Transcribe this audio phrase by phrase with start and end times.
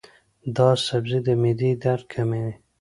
[0.55, 2.51] دا سبزی د معدې درد کموي.